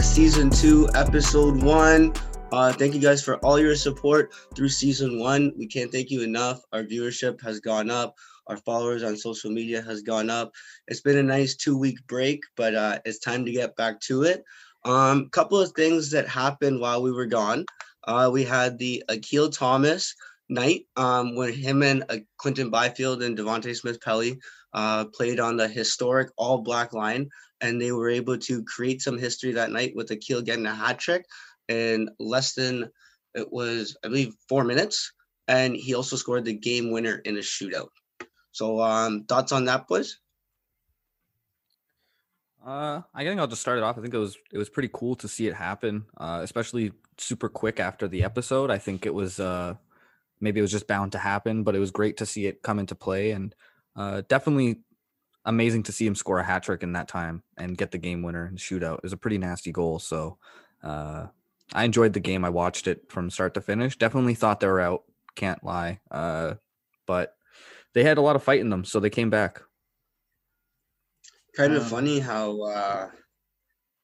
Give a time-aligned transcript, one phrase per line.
[0.00, 2.12] Season two, episode one.
[2.52, 5.52] Uh, thank you guys for all your support through season one.
[5.56, 6.62] We can't thank you enough.
[6.72, 8.14] Our viewership has gone up.
[8.46, 10.52] Our followers on social media has gone up.
[10.86, 14.22] It's been a nice two week break, but uh, it's time to get back to
[14.24, 14.44] it.
[14.84, 17.64] Um, couple of things that happened while we were gone.
[18.04, 20.14] Uh, we had the Akil Thomas
[20.48, 24.38] night um, when him and uh, Quinton Byfield and Devante Smith Pelly
[24.72, 27.28] uh, played on the historic all black line,
[27.60, 30.98] and they were able to create some history that night with Akil getting a hat
[30.98, 31.24] trick
[31.68, 32.90] in less than
[33.34, 35.12] it was, I believe, four minutes,
[35.48, 37.88] and he also scored the game winner in a shootout.
[38.52, 40.18] So, um, thoughts on that, boys?
[42.64, 43.96] Uh, I think I'll just start it off.
[43.96, 47.48] I think it was it was pretty cool to see it happen, uh, especially super
[47.48, 48.70] quick after the episode.
[48.70, 49.74] I think it was uh,
[50.40, 52.80] maybe it was just bound to happen, but it was great to see it come
[52.80, 53.54] into play and
[53.94, 54.80] uh, definitely
[55.46, 58.22] amazing to see him score a hat trick in that time and get the game
[58.22, 58.98] winner in shootout.
[58.98, 60.38] It was a pretty nasty goal, so
[60.82, 61.26] uh,
[61.72, 62.44] I enjoyed the game.
[62.44, 63.96] I watched it from start to finish.
[63.96, 65.04] Definitely thought they were out.
[65.36, 66.54] Can't lie, uh,
[67.06, 67.34] but
[67.94, 69.62] they had a lot of fight in them, so they came back.
[71.56, 73.10] Kind of Um, funny how uh,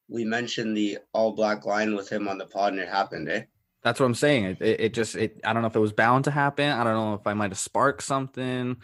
[0.08, 3.44] we mentioned the all black line with him on the pod and it happened, eh?
[3.82, 4.44] That's what I'm saying.
[4.44, 6.70] It, it, it just it I don't know if it was bound to happen.
[6.70, 8.76] I don't know if I might have sparked something,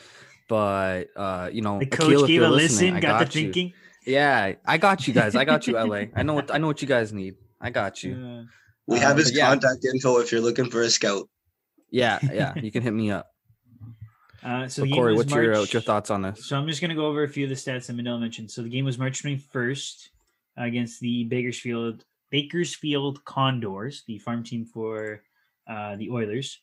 [0.49, 3.45] but uh, you know, The coach if gave a listen, I got, the you.
[3.47, 3.73] thinking.
[4.07, 5.37] Yeah, I got you guys.
[5.37, 6.05] I got you, LA.
[6.17, 7.37] I know what I know what you guys need.
[7.61, 8.15] I got you.
[8.15, 8.45] Uh,
[8.87, 9.49] We Uh, have his yeah.
[9.49, 11.29] contact info if you're looking for a scout.
[11.91, 12.55] Yeah, yeah.
[12.65, 13.27] You can hit me up.
[14.43, 16.47] uh, so So Corey, was what's your uh, what's your thoughts on this?
[16.49, 18.51] So I'm just going to go over a few of the stats that Mandela mentioned.
[18.51, 20.09] So the game was March 21st
[20.57, 25.23] against the Bakersfield Bakersfield Condors, the farm team for
[25.69, 26.61] uh, the Oilers.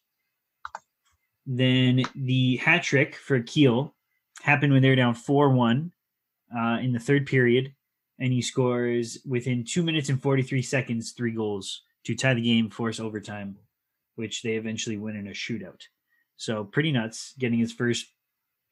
[1.45, 3.93] Then the hat trick for Keel
[4.41, 5.91] happened when they were down 4 1
[6.57, 7.73] uh, in the third period.
[8.19, 12.69] And he scores within two minutes and 43 seconds, three goals to tie the game,
[12.69, 13.57] force overtime,
[14.15, 15.81] which they eventually win in a shootout.
[16.37, 18.05] So pretty nuts getting his first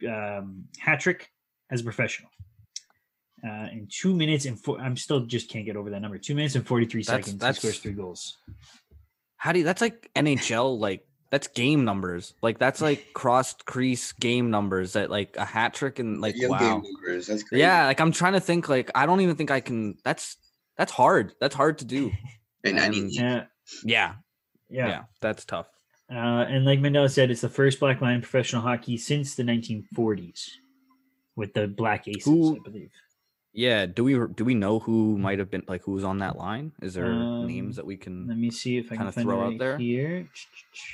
[0.08, 1.30] um, hat trick
[1.70, 2.30] as a professional.
[3.46, 6.18] Uh, in two minutes and four, I'm still just can't get over that number.
[6.18, 8.38] Two minutes and 43 That's- seconds, that's- he scores three goals.
[9.36, 12.36] How do you, that's like NHL like that's game numbers.
[12.44, 16.50] Like that's like cross crease game numbers that like a hat trick and like Video
[16.52, 16.60] wow.
[16.60, 17.26] game numbers.
[17.26, 17.62] That's crazy.
[17.62, 20.38] Yeah, like I'm trying to think like I don't even think I can that's
[20.78, 21.34] that's hard.
[21.42, 22.12] That's hard to do.
[22.64, 23.44] And I Um, Yeah,
[23.84, 24.14] Yeah.
[24.70, 24.88] yeah.
[24.88, 25.66] Yeah, that's tough.
[26.10, 29.44] Uh, and like Mandela said, it's the first black line in professional hockey since the
[29.44, 30.50] 1940s
[31.36, 32.92] with the Black Aces, Who- I believe.
[33.56, 36.38] Yeah, do we do we know who might have been like who was on that
[36.38, 36.72] line?
[36.82, 39.44] Is there Um, names that we can Let me see if I can kinda throw
[39.44, 39.78] it out there?
[39.78, 40.28] here.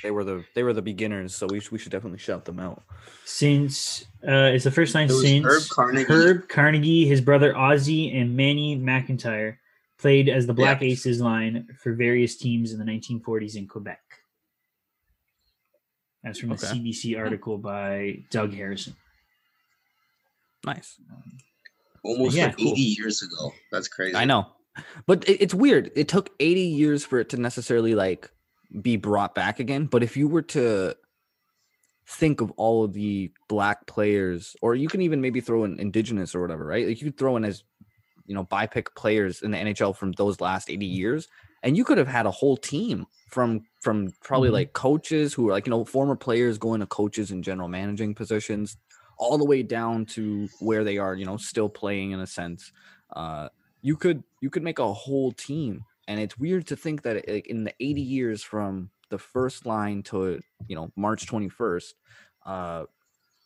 [0.02, 2.60] they were the they were the beginners, so we sh- we should definitely shout them
[2.60, 2.82] out.
[3.24, 6.04] Since uh, it's the first line It was since Herb Carnegie.
[6.12, 9.56] Herb Carnegie, his brother Ossie, and Manny McIntyre
[9.96, 10.88] played as the Black Yeah.
[10.88, 14.00] Aces line for various teams in the 1940s in Quebec.
[16.22, 16.66] That's from a Okay.
[16.66, 18.96] CBC article by Doug Harrison.
[20.66, 21.00] Nice.
[22.02, 22.72] Almost yeah, like cool.
[22.72, 23.52] 80 years ago.
[23.70, 24.16] That's crazy.
[24.16, 24.46] I know.
[25.06, 25.90] But it, it's weird.
[25.94, 28.30] It took 80 years for it to necessarily like
[28.80, 30.94] be brought back again, but if you were to
[32.06, 36.34] think of all of the black players or you can even maybe throw in indigenous
[36.34, 36.86] or whatever, right?
[36.86, 37.62] Like you could throw in as
[38.26, 41.28] you know, BIPOC players in the NHL from those last 80 years
[41.62, 44.54] and you could have had a whole team from from probably Mhm.
[44.54, 48.14] like coaches who are like you know former players going to coaches and general managing
[48.14, 48.76] positions
[49.20, 52.72] all the way down to where they are you know still playing in a sense
[53.16, 53.48] uh
[53.82, 57.46] you could you could make a whole team and it's weird to think that like
[57.48, 61.94] in the 80 years from the first line to you know march 21st
[62.46, 62.86] uh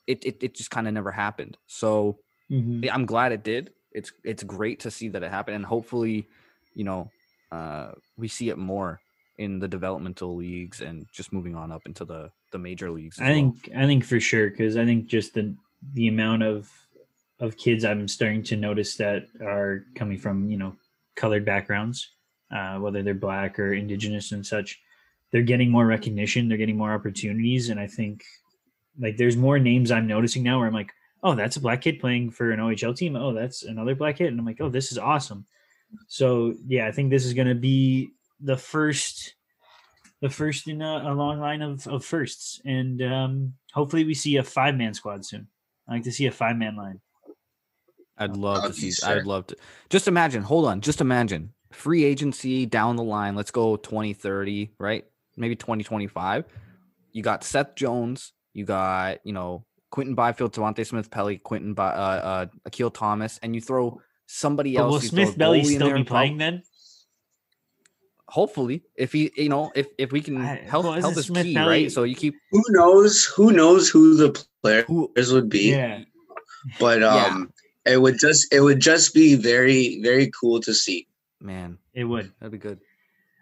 [0.06, 2.88] it it, it just kind of never happened so Mhm.
[2.90, 3.74] I'm glad it did.
[3.92, 6.28] It's it's great to see that it happened, and hopefully,
[6.74, 7.12] you know,
[7.52, 9.02] uh, we see it more
[9.38, 13.22] in the developmental leagues and just moving on up into the the major leagues.
[13.22, 13.54] I well.
[13.54, 15.56] think I think for sure because I think just the
[15.92, 16.70] the amount of
[17.40, 20.76] of kids I'm starting to notice that are coming from you know
[21.16, 22.10] colored backgrounds,
[22.54, 24.80] uh, whether they're black or indigenous and such,
[25.30, 28.24] they're getting more recognition, they're getting more opportunities, and I think
[28.98, 30.92] like there's more names I'm noticing now where I'm like,
[31.22, 33.16] oh, that's a black kid playing for an OHL team.
[33.16, 35.46] Oh, that's another black kid, and I'm like, oh, this is awesome.
[36.08, 38.10] So yeah, I think this is going to be
[38.40, 39.34] the first
[40.20, 42.58] the first in a, a long line of, of firsts.
[42.64, 45.48] And um, hopefully we see a five man squad soon.
[45.88, 47.00] I like to see a five man line.
[48.16, 49.06] I'd love to That'd see.
[49.06, 49.56] be I'd love to.
[49.90, 50.42] Just imagine.
[50.42, 50.80] Hold on.
[50.80, 53.34] Just imagine free agency down the line.
[53.34, 55.04] Let's go 2030, right?
[55.36, 56.44] Maybe 2025.
[57.12, 58.32] You got Seth Jones.
[58.52, 63.38] You got you know Quinton Byfield, Devante Smith, Pelly, Quentin, By, uh, uh, Akil Thomas,
[63.42, 64.90] and you throw somebody But else.
[64.92, 66.62] will you throw a Smith Pelly still be and prob- playing then?
[68.34, 71.44] Hopefully, if he, you know, if if we can help health, well, isn't is Smith
[71.46, 71.92] key, Belly- right?
[71.92, 73.24] So you keep Who knows?
[73.36, 75.70] Who knows who the players who would be?
[75.70, 76.02] Yeah.
[76.80, 77.14] But Yeah.
[77.26, 77.52] um,
[77.86, 81.06] it would just it would just be very very cool to see.
[81.40, 82.32] man, It would.
[82.40, 82.80] that'd be good.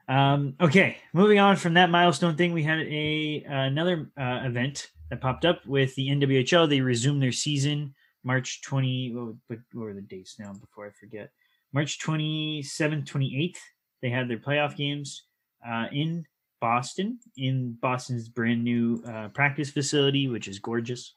[0.09, 5.23] Um, okay, moving on from that milestone thing, we had a another uh, event that
[5.23, 6.69] popped up with the NWHL.
[6.69, 7.95] They resumed their season
[8.25, 9.15] March 20.
[9.15, 11.31] What, what what were the dates now before I forget?
[11.73, 13.57] March 27th, 28th.
[14.03, 15.23] They had their playoff games
[15.67, 16.27] uh, in
[16.61, 21.15] Boston, in Boston's brand new uh, practice facility, which is gorgeous.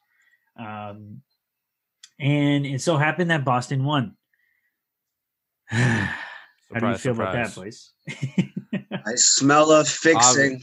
[0.57, 1.21] Um,
[2.19, 4.15] and it so happened that Boston won.
[5.65, 7.91] How do you Surprise, feel about that, boys?
[9.05, 10.61] I smell a fixing.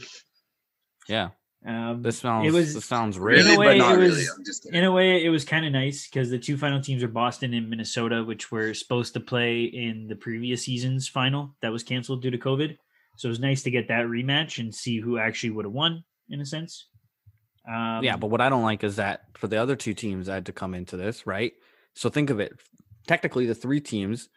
[1.07, 1.29] Yeah,
[1.65, 2.47] um, this sounds.
[2.47, 4.09] it was this sounds in a way, but not it really.
[4.09, 4.77] was- kidding.
[4.77, 7.53] in a way, it was kind of nice because the two final teams are Boston
[7.53, 12.21] and Minnesota, which were supposed to play in the previous season's final that was canceled
[12.21, 12.77] due to COVID.
[13.17, 16.03] So it was nice to get that rematch and see who actually would have won,
[16.29, 16.87] in a sense.
[17.67, 20.33] Um, yeah, but what I don't like is that for the other two teams that
[20.33, 21.53] had to come into this, right?
[21.93, 22.51] So think of it.
[23.07, 24.29] Technically, the three teams,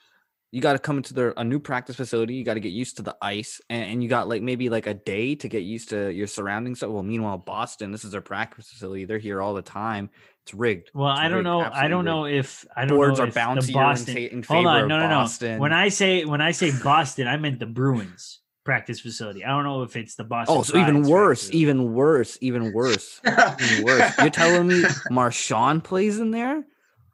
[0.53, 2.35] you got to come into their a new practice facility.
[2.35, 4.87] You got to get used to the ice, and, and you got like maybe like
[4.87, 6.81] a day to get used to your surroundings.
[6.81, 9.05] So, well, meanwhile, Boston, this is their practice facility.
[9.05, 10.09] They're here all the time.
[10.45, 10.91] It's rigged.
[10.95, 11.61] well, It's I don't rigged, know.
[11.73, 14.17] I don't know if I don't Boards know are bouncier Boston.
[14.17, 15.55] in, in favor Hold on, of no, no, Boston.
[15.57, 15.61] no.
[15.61, 19.45] When I say when I say Boston, I meant the Bruins practice facility.
[19.45, 20.57] I don't know if it's the Boston.
[20.57, 24.19] oh, so even worse, even worse, even worse, even worse.
[24.19, 26.65] You're telling me Marchand plays in there?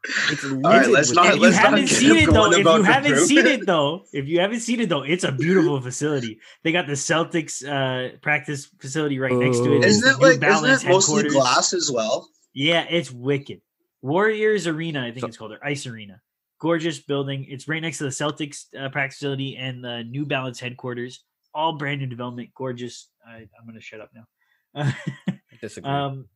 [0.04, 2.50] It's All right, littered let's not- if you let's not haven't get seen it though,
[2.52, 3.26] if you haven't group.
[3.28, 6.38] seen it though, if you haven't seen it though, it's a beautiful facility.
[6.64, 9.76] They got the Celtics uh, practice facility right next to it.
[9.76, 9.76] Oh.
[9.78, 12.28] It's Isn't the it like isn't it mostly glass as well?
[12.52, 13.60] Yeah, it's wicked.
[14.02, 16.20] Warriors Arena, I think So- it's called, or Ice Arena.
[16.60, 17.46] Gorgeous building.
[17.48, 21.24] It's right next to the Celtics uh, practice facility and the New Balance headquarters.
[21.54, 22.50] All brand new development.
[22.56, 23.08] Gorgeous.
[23.26, 24.26] I, I'm going to shut up now.
[25.28, 25.90] I disagree.
[25.90, 26.26] Um,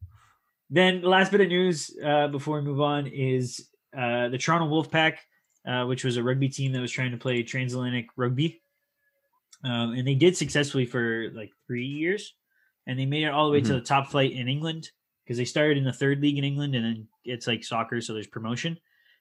[0.71, 4.67] then the last bit of news uh, before we move on is uh, the Toronto
[4.69, 5.17] Wolfpack,
[5.67, 8.61] uh, which was a rugby team that was trying to play transatlantic rugby,
[9.65, 12.35] um, and they did successfully for like three years,
[12.87, 13.75] and they made it all the way to Mhm.
[13.77, 14.91] the top flight in England
[15.25, 18.13] because they started in the third league in England, and then it's like soccer, so
[18.13, 18.79] there's promotion.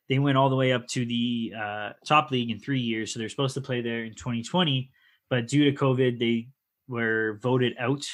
[0.08, 3.20] They went all the way up to the uh, top league in three years, so
[3.20, 4.92] they're supposed to play there in 2020,
[5.30, 6.50] but due to COVID, they
[6.88, 8.06] were voted out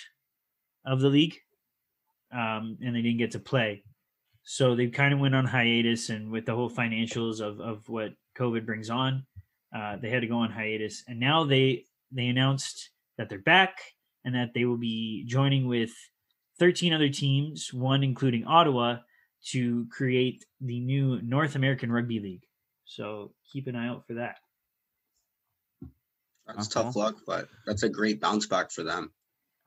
[0.85, 1.37] of the league
[2.31, 3.83] um, and they didn't get to play.
[4.43, 8.13] So they kind of went on hiatus, and with the whole financials of of what
[8.37, 9.25] COVID brings on,
[9.75, 11.03] uh, they had to go on hiatus.
[11.07, 13.81] And now they they announced that they're back
[14.25, 15.91] and that they will be joining with
[16.59, 18.99] 13 other teams, one including Ottawa,
[19.47, 22.45] to create the new North American Rugby League.
[22.85, 24.37] So keep an eye out for that.
[26.45, 26.83] That's Uh-huh.
[26.83, 29.13] tough luck, but that's a great bounce back for them.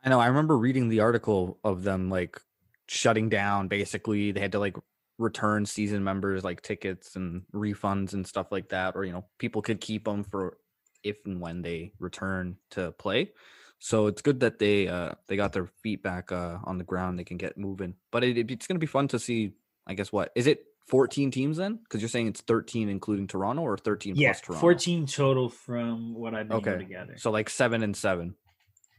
[0.04, 0.21] I know.
[0.21, 2.40] I remember reading the article of them like
[2.88, 3.69] shutting down.
[3.69, 4.76] Basically, they had to like
[5.19, 9.62] return season members like tickets and refunds and stuff like that, or you know, people
[9.62, 10.59] could keep them for
[11.03, 13.31] if and when they return to play.
[13.79, 17.19] So it's good that they uh they got their feet back uh on the ground.
[17.19, 17.95] They can get moving.
[18.11, 19.53] But it, it's going to be fun to see.
[19.87, 20.64] I guess what is it?
[20.88, 21.76] 14 teams then?
[21.76, 24.61] Because you're saying it's 13 including Toronto or 13 Yeah, plus Toronto.
[24.61, 27.17] 14 total from what I've been Okay, gather.
[27.17, 28.35] so like seven and seven,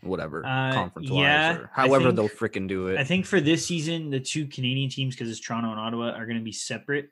[0.05, 2.97] whatever Uh, conference yeah, or however think- they'll freaking do it.
[2.99, 6.25] I think for this season, the two Canadian teams, because it's Toronto and Ottawa, are
[6.25, 7.09] going to be separate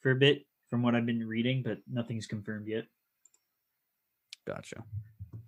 [0.00, 2.84] for a bit, from what I've been reading, but nothing's confirmed yet
[4.46, 4.82] Gotcha.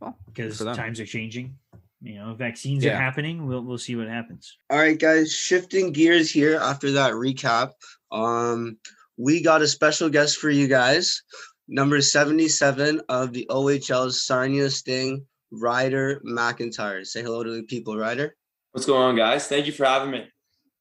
[0.00, 1.58] Well, because times are changing.
[2.00, 2.94] You know, vaccines Yeah.
[2.96, 3.46] are happening.
[3.46, 4.56] We'll we'll see what happens.
[4.70, 7.72] All right, guys, shifting gears here after that recap.
[8.12, 8.78] Um,
[9.16, 11.22] we got a special guest for you guys.
[11.66, 15.26] Number 77 of the OHL's Sarnia Sting,
[15.60, 17.06] Ryder McIntyre.
[17.06, 18.36] Say hello to the people, Ryder.
[18.72, 19.46] What's going on, guys?
[19.46, 20.26] Thank you for having me.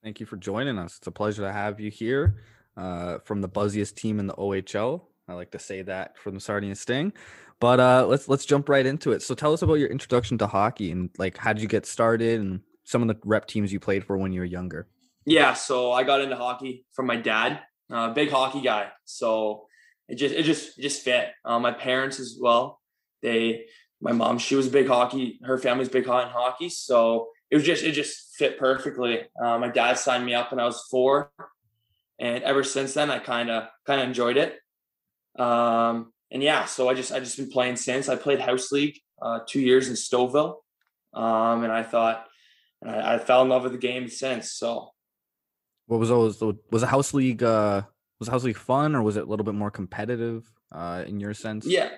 [0.04, 0.98] Thank you for joining us.
[0.98, 2.42] It's a pleasure to have you here
[2.76, 5.02] uh, from the buzziest team in the OHL.
[5.28, 7.14] I like to say that from the Sarnia Sting.
[7.60, 9.22] But uh, let's let's jump right into it.
[9.22, 12.42] So tell us about your introduction to hockey and like how did you get started
[12.42, 14.88] and some of the rep teams you played for when you were younger.
[15.26, 18.90] Yeah, so I got into hockey from my dad, uh, big hockey guy.
[19.06, 19.68] So
[20.10, 21.30] it just it just it just fit.
[21.46, 22.82] Uh, my parents as well.
[23.22, 23.66] They,
[24.04, 25.40] my mom, she was big hockey.
[25.44, 29.22] Her family's big hot in hockey, so it was just it just fit perfectly.
[29.42, 31.32] Uh, my dad signed me up when I was four,
[32.20, 34.60] and ever since then I kind of kind of enjoyed it.
[35.42, 38.10] Um, and yeah, so I just I just been playing since.
[38.10, 40.58] I played house league uh, two years in Stouffville,
[41.14, 42.28] um, and I thought
[42.82, 44.52] and I, I fell in love with the game since.
[44.52, 44.90] So
[45.88, 46.42] What was those
[46.72, 47.84] was a house league uh
[48.20, 51.34] was house league fun or was it a little bit more competitive uh, in your
[51.34, 51.66] sense?
[51.66, 51.90] Yeah,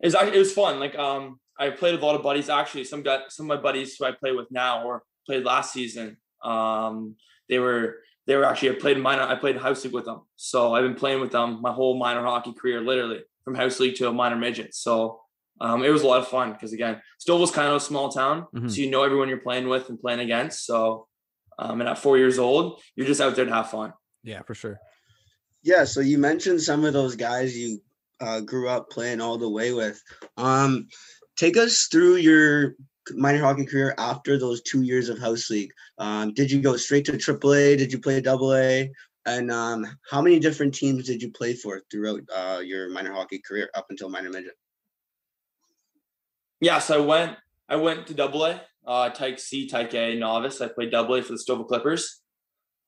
[0.00, 0.78] it was it was fun.
[0.80, 2.48] Like um, I played with a lot of buddies.
[2.48, 5.72] Actually, some got some of my buddies who I play with now or played last
[5.72, 6.16] season.
[6.42, 7.16] Um,
[7.48, 9.22] they were they were actually I played minor.
[9.22, 12.22] I played house league with them, so I've been playing with them my whole minor
[12.22, 14.74] hockey career, literally from house league to a minor midget.
[14.74, 15.20] So
[15.60, 18.46] um, it was a lot of fun because again, Stouffville's kind of a small town,
[18.54, 18.70] Mhm.
[18.70, 20.64] so you know everyone you're playing with and playing against.
[20.66, 21.08] So,
[21.58, 23.92] um, and at four years old, you're just out there to have fun.
[24.22, 24.78] Yeah, for sure.
[25.62, 27.80] Yeah, so you mentioned some of those guys you
[28.20, 30.02] uh, grew up playing all the way with.
[30.36, 30.88] Um,
[31.36, 32.74] take us through your
[33.14, 35.70] minor hockey career after those two years of house league.
[35.98, 37.78] Um, did you go straight to AAA?
[37.78, 38.90] Did you play Double A?
[39.26, 43.40] And um, how many different teams did you play for throughout uh, your minor hockey
[43.46, 44.54] career up until minor midget?
[46.60, 47.36] Yeah, so I went
[47.68, 50.60] I went to double A, uh C, Tyke A, novice.
[50.60, 52.20] I played double A for the Stouffville Clippers.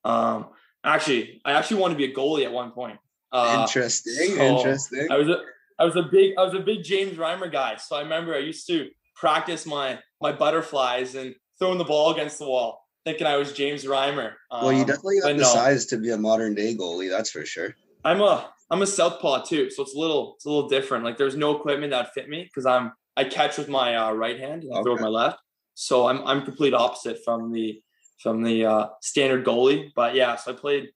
[0.03, 0.47] Um
[0.83, 2.97] actually I actually wanted to be a goalie at one point.
[3.31, 5.07] Uh interesting, so interesting.
[5.11, 5.41] I was a
[5.79, 7.77] I was a big I was a big James Reimer guy.
[7.77, 12.39] So I remember I used to practice my my butterflies and throwing the ball against
[12.39, 14.33] the wall, thinking I was James Reimer.
[14.51, 15.53] well, you Um, definitely have the no.
[15.53, 17.75] size to be a modern day goalie, that's for sure.
[18.03, 21.03] I'm a I'm a southpaw too, so it's a little it's a little different.
[21.05, 24.39] Like there's no equipment that fit me because I'm I catch with my uh, right
[24.39, 25.39] hand and I throw with my left.
[25.73, 27.81] So I'm I'm complete opposite from the
[28.21, 29.91] from the uh, standard goalie.
[29.95, 30.89] But yeah, so I played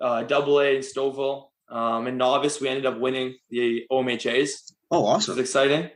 [0.00, 1.47] uh, double A in Stouffville.
[1.70, 5.38] Um, in novice, we ended up winning the OMHAs, Oh, which was awesome.
[5.38, 5.90] exciting.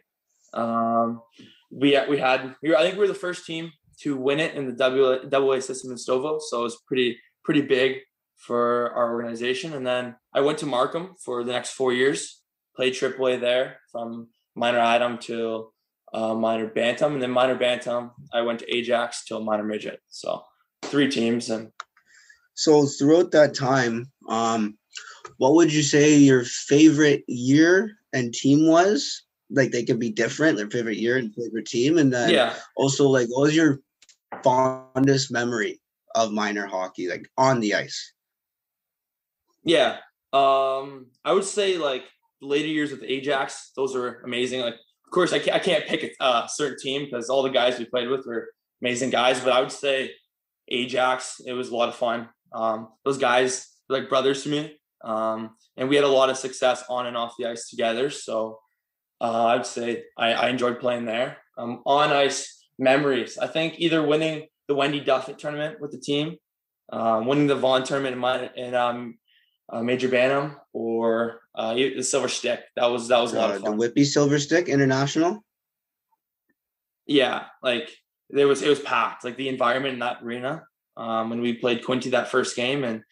[0.53, 1.23] Um,
[1.71, 4.55] we we had we were, I think we were the first team to win it
[4.55, 7.99] in the double double A system in Stouffville, so it was pretty pretty big
[8.37, 9.73] for our organization.
[9.73, 12.43] And then I went to Markham for the next four years,
[12.77, 15.69] played AAA there from minor atom to
[16.13, 20.01] uh, minor Bantam, and then minor Bantam I went to Ajax till minor midget.
[20.11, 20.43] So
[20.83, 21.71] three teams, and
[22.55, 24.77] So throughout that time, um,
[25.39, 29.25] what would you say your favorite year and team was?
[29.51, 33.09] Like they could be different, their favorite year and favorite team, and then yeah, also
[33.09, 33.81] like what was your
[34.43, 35.81] fondest memory
[36.15, 38.13] of minor hockey, like on the ice?
[39.65, 39.99] Yeah.
[40.33, 42.05] Um, I would say like
[42.41, 44.61] later years with Ajax, those are amazing.
[44.61, 47.51] Like, of course, I can't, I can't pick a uh, certain team because all the
[47.51, 48.49] guys we played with were
[48.81, 49.41] amazing guys.
[49.41, 50.13] But I would say
[50.69, 52.29] Ajax, it was a lot of fun.
[52.53, 56.37] Um, those guys were like brothers to me, um, and we had a lot of
[56.37, 58.11] success on and off the ice together.
[58.11, 58.59] So
[59.21, 61.39] uh, I would say I, I enjoyed playing there.
[61.59, 66.37] Um, on ice memories, I think either winning the Wendy Duffett tournament with the team,
[66.93, 69.19] um, winning the Vaughn tournament in my in um,
[69.73, 72.61] uh, Major Bantam or uh, the Silver Stick.
[72.77, 73.73] That was that was a lot Uh, of the.
[73.73, 75.45] Whitby Silver Stick International.
[77.07, 77.91] yeah, like
[78.31, 79.25] there was it was packed.
[79.25, 80.65] Like the environment in that arena
[80.97, 83.03] um, when we played Quinte that first game, and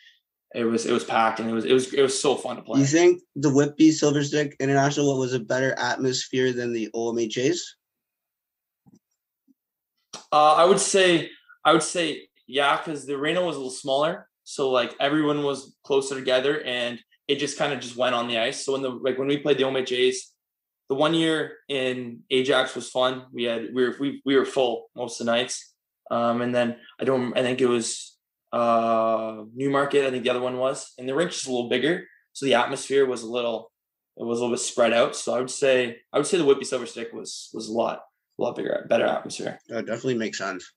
[0.55, 2.63] it was it was packed, and it was it was it was so fun to
[2.63, 2.81] play.
[2.81, 7.59] You think the Whitby Silver Stick International what was a better atmosphere than the OMHAs?
[10.33, 11.31] Uh, I would say,
[11.65, 15.77] I would say, yeah, because the arena was a little smaller, so like everyone was
[15.85, 18.65] closer together, and it just kind of just went on the ice.
[18.65, 20.17] So when the like when we played the OMHAs,
[20.89, 23.27] the one year in Ajax was fun.
[23.33, 25.75] We had we were we, we were full most of the nights,
[26.11, 28.17] um, and then I don't I think it was
[28.53, 30.05] uh Newmarket.
[30.07, 32.55] I think the other one was, and the rink just a little bigger, so the
[32.55, 33.71] atmosphere was a little
[34.17, 35.17] it was a little bit spread out.
[35.17, 38.03] So I would say I would say the Whitby Silver Stick was was a lot
[38.39, 39.59] a lot bigger, better atmosphere.
[39.69, 40.71] That definitely makes sense.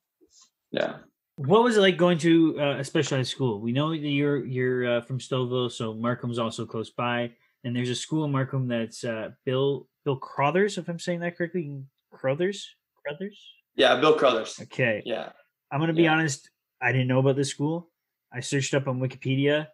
[0.72, 0.98] Yeah.
[1.38, 3.60] What was it like going to uh, a specialized school?
[3.60, 7.32] We know that you're you're uh, from Stouffville, so Markham's also close by,
[7.64, 11.36] and there's a school in Markham that's uh, Bill Bill Crothers, if I'm saying that
[11.36, 11.82] correctly.
[12.12, 12.70] Crothers,
[13.04, 13.40] Crothers.
[13.76, 14.60] Yeah, Bill Crothers.
[14.62, 15.32] Okay, Yeah.
[15.72, 16.14] I'm gonna be Yeah.
[16.14, 16.52] honest.
[16.84, 17.90] I didn't know about this school.
[18.32, 19.68] I searched up on Wikipedia.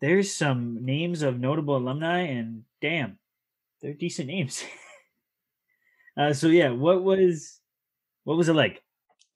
[0.00, 3.18] There's some names of notable alumni, and damn,
[3.82, 4.62] they're decent names.
[6.16, 7.60] uh, so yeah, what was
[8.24, 8.82] what was it like?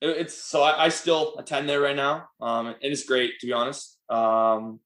[0.00, 2.28] It- it's so I, I still attend there right now.
[2.40, 3.98] Um, and it's great to be honest.
[4.08, 4.80] Um,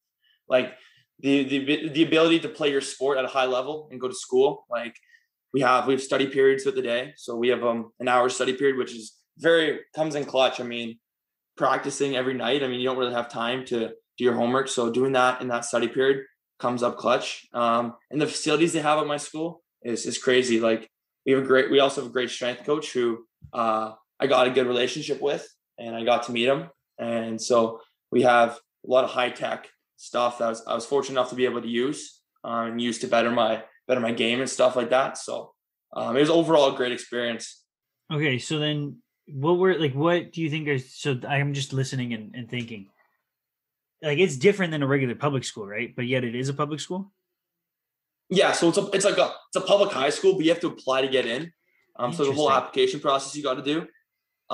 [0.49, 0.75] like
[1.21, 4.14] the the the ability to play your sport at a high level and go to
[4.14, 4.66] school.
[4.71, 4.97] Like
[5.52, 8.28] we have we have study periods with the day, so we have um an hour
[8.28, 10.61] study period, which is very comes in clutch.
[10.61, 10.99] I mean,
[11.56, 12.62] practicing every night.
[12.62, 15.49] I mean, you don't really have time to do your homework, so doing that in
[15.49, 16.25] that study period
[16.58, 17.46] comes up clutch.
[17.52, 20.61] Um, and the facilities they have at my school is is crazy.
[20.61, 20.90] Like
[21.26, 21.70] we have a great.
[21.70, 23.26] We also have a great strength coach who.
[23.52, 25.46] Uh, I got a good relationship with,
[25.78, 26.70] and I got to meet him.
[26.99, 27.80] And so
[28.11, 31.30] we have a lot of high tech stuff that I was, I was fortunate enough
[31.30, 34.49] to be able to use um, and use to better my better my game and
[34.49, 35.18] stuff like that.
[35.18, 35.52] So
[35.94, 37.62] um, it was overall a great experience.
[38.12, 42.12] Okay, so then what were like what do you think are so I'm just listening
[42.12, 42.88] and, and thinking.
[44.02, 45.95] like it's different than a regular public school, right?
[45.95, 47.12] But yet it is a public school.
[48.31, 50.61] Yeah, so it's a it's like a it's a public high school, but you have
[50.61, 51.52] to apply to get in.
[51.97, 53.87] Um, so the whole application process you got to do.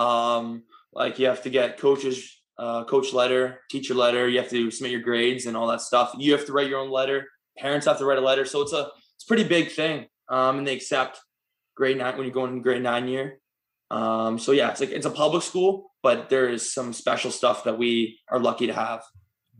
[0.00, 4.28] Um, like you have to get coaches, uh, coach letter, teacher letter.
[4.28, 6.14] You have to submit your grades and all that stuff.
[6.18, 7.26] You have to write your own letter.
[7.58, 8.44] Parents have to write a letter.
[8.44, 10.06] So it's a it's a pretty big thing.
[10.28, 11.18] Um, and they accept
[11.76, 13.38] grade nine when you go in grade nine year.
[13.90, 17.64] Um, so yeah, it's like it's a public school, but there is some special stuff
[17.64, 19.02] that we are lucky to have.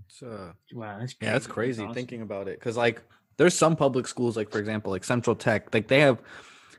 [0.07, 1.95] It's, uh, Wow, that's yeah, that's That's crazy awesome.
[1.95, 2.61] thinking about it.
[2.61, 3.03] Cause like
[3.37, 6.21] there's some public schools, like for example, like Central Tech, like they have,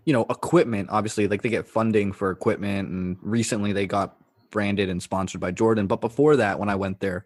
[0.06, 2.90] you know, equipment, obviously, like they get funding for equipment.
[2.90, 4.16] And recently they got
[4.52, 5.88] branded and sponsored by Jordan.
[5.88, 7.26] But before that, when I went there,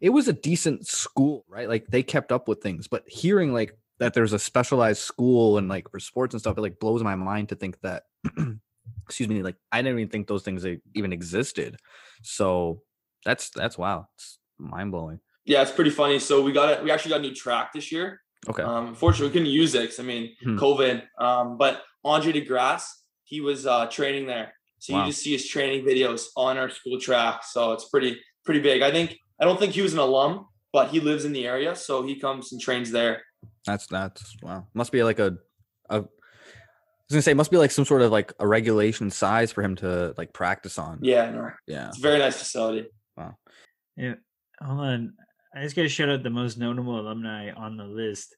[0.00, 1.68] it was a decent school, right?
[1.68, 2.86] Like they kept up with things.
[2.86, 6.60] But hearing like that there's a specialized school and like for sports and stuff, it
[6.60, 8.04] like blows my mind to think that
[9.06, 11.76] excuse me, like I didn't even think those things even existed.
[12.22, 12.82] So
[13.24, 14.08] that's that's wow.
[14.16, 15.20] It's mind blowing.
[15.44, 16.18] Yeah, it's pretty funny.
[16.18, 16.82] So we got it.
[16.84, 18.20] We actually got a new track this year.
[18.48, 18.62] Okay.
[18.62, 20.58] Um, unfortunately, we couldn't use it 'cause, I mean, Hmm.
[20.58, 21.02] COVID.
[21.18, 22.86] Um, but Andre DeGrasse,
[23.24, 25.00] he was uh, training there, so Wow.
[25.00, 27.42] you just see his training videos on our school track.
[27.44, 28.82] So it's pretty pretty big.
[28.82, 31.74] I think I don't think he was an alum, but he lives in the area,
[31.74, 33.22] so he comes and trains there.
[33.66, 34.66] That's that's wow.
[34.74, 35.36] Must be like a
[37.08, 39.62] was gonna say it must be like some sort of like a regulation size for
[39.62, 40.98] him to like practice on.
[41.02, 41.88] Yeah, no, Yeah.
[41.88, 42.88] it's a very nice facility.
[43.16, 43.36] Wow.
[43.96, 44.14] Yeah.
[44.60, 45.14] Hold on.
[45.54, 48.36] I just got to shout out the most notable alumni on the list.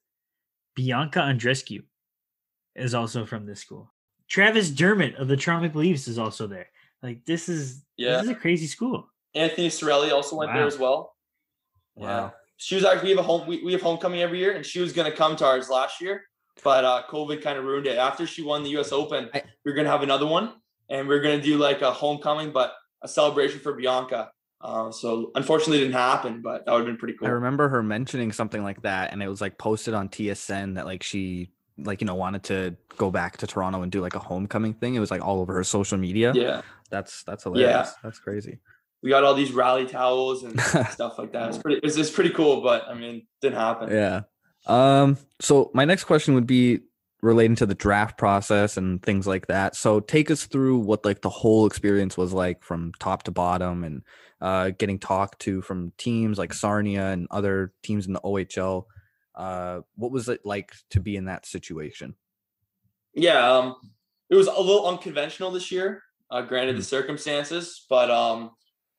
[0.77, 1.83] Bianca Andreescu
[2.77, 3.93] is also from this school.
[4.29, 6.69] Travis Dermott of the Toronto Maple Leafs is also there.
[7.03, 8.17] Like this is Yeah.
[8.17, 9.09] this is a crazy school.
[9.35, 11.17] Anthony Cirelli also went there as well.
[11.97, 12.05] Yeah.
[12.05, 12.33] Wow.
[12.59, 14.81] She was actually we have a home we, we have homecoming every year and she
[14.81, 16.25] was gonna come to ours last year,
[16.65, 17.99] but uh COVID kind of ruined it.
[17.99, 20.55] After she won the US Open, I- we are gonna have another one
[20.89, 24.31] and we are gonna do like a homecoming, but a celebration for Bianca.
[24.61, 27.29] Uh, so unfortunately it didn't happen, but that would have been pretty cool.
[27.29, 30.85] I remember her mentioning something like that, and it was like posted on TSN that
[30.85, 34.19] like she like you know wanted to go back to Toronto and do like a
[34.19, 34.97] homecoming thing.
[34.97, 36.33] It was like all over her social media.
[36.35, 36.63] Yeah.
[36.91, 37.71] That's that's hilarious.
[37.71, 37.91] Yeah.
[38.03, 38.59] That's crazy.
[39.01, 41.51] We got all these rally towels and stuff like that.
[41.51, 43.91] It's pretty it's, it's pretty cool, but I mean didn't happen.
[43.93, 44.23] Yeah.
[44.69, 46.81] Um, so my next question would be
[47.21, 49.75] relating to the draft process and things like that.
[49.75, 53.83] So take us through what like the whole experience was like from top to bottom
[53.83, 54.03] and
[54.41, 58.85] uh getting talked to from teams like Sarnia and other teams in the OHL.
[59.35, 62.15] Uh what was it like to be in that situation?
[63.15, 63.77] Yeah, um,
[64.31, 68.53] it was a little unconventional this year, uh, granted the circumstances, but um,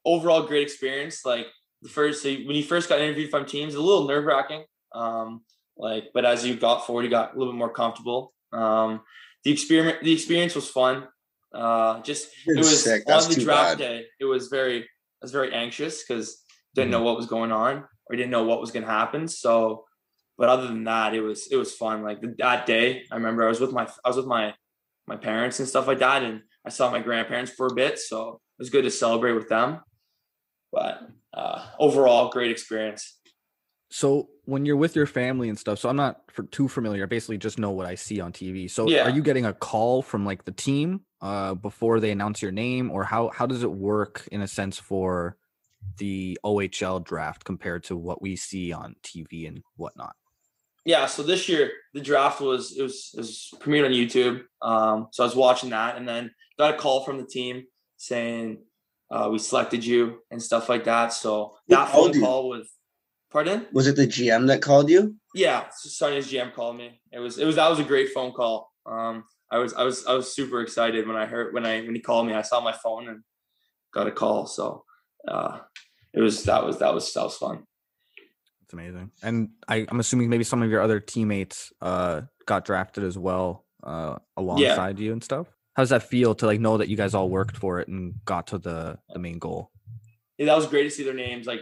[0.04, 1.26] overall great experience.
[1.26, 1.48] Like
[1.82, 4.66] the first, so when you first got interviewed from teams, a little nerve wracking.
[4.94, 5.42] Um,
[5.80, 8.34] like, but as you got forward, you got a little bit more comfortable.
[8.52, 9.02] Um,
[9.44, 11.08] the experiment, the experience was fun.
[11.54, 13.04] Uh, just it was sick.
[13.08, 13.78] on That's the draft bad.
[13.78, 14.06] day.
[14.20, 14.86] It was very, I
[15.24, 16.44] was very anxious because
[16.76, 19.28] didn't know what was going on or didn't know what was going to happen.
[19.28, 19.86] So,
[20.38, 22.04] but other than that, it was it was fun.
[22.04, 24.54] Like that day, I remember I was with my I was with my
[25.08, 28.42] my parents and stuff like that, and I saw my grandparents for a bit, so
[28.58, 29.80] it was good to celebrate with them.
[30.72, 31.02] But
[31.34, 33.19] uh, overall, great experience.
[33.92, 37.04] So when you're with your family and stuff, so I'm not for, too familiar.
[37.04, 38.70] I basically just know what I see on TV.
[38.70, 39.04] So Yeah.
[39.04, 42.92] are you getting a call from like the team uh, before they announce your name,
[42.92, 45.38] or how how does it work in a sense for
[45.98, 50.16] the OHL draft compared to what we see on TV and whatnot?
[50.86, 55.08] yeah so this year the draft was it was it was premiered on youtube um
[55.12, 57.64] so i was watching that and then got a call from the team
[57.98, 58.58] saying
[59.12, 62.70] uh we selected you and stuff like that so that phone call was
[63.32, 65.16] pardon Was it the GM that called you?
[65.36, 68.32] yeah so Sarnia's gm called me it was it was that was a great phone
[68.32, 71.82] call um i was i was i was super excited when i heard when i
[71.82, 73.22] when he called me i saw my phone and
[73.94, 74.84] got a call so
[75.28, 75.60] uh
[76.16, 77.64] it was that was that was that was fun
[78.64, 79.12] It's amazing.
[79.22, 83.66] And I, I'm assuming maybe some of your other teammates uh, got drafted as well
[83.84, 85.48] uh, alongside you and stuff.
[85.76, 88.14] How does that feel to like know that you guys all worked for it and
[88.26, 89.72] got to the the main goal?
[90.38, 91.46] yeah, that was great to see their names.
[91.48, 91.62] Like